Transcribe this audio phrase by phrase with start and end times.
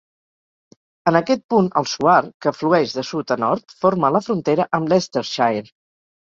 [1.11, 2.15] En aquest punt, el Soar,
[2.47, 5.75] que flueix de sud a nord, forma la frontera amb Leicestershire.